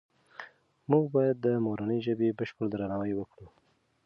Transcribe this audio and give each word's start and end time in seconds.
موږ 0.91 1.05
باید 1.15 1.37
د 1.45 1.47
مورنۍ 1.65 1.99
ژبې 2.05 2.29
بشپړ 2.39 2.65
درناوی 2.71 3.13
وکړو. 3.15 3.47